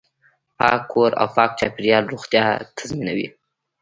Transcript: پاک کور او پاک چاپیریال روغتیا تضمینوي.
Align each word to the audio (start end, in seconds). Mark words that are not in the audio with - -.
پاک 0.57 0.81
کور 0.91 1.11
او 1.21 1.27
پاک 1.35 1.51
چاپیریال 1.59 2.03
روغتیا 2.13 2.43
تضمینوي. 2.77 3.27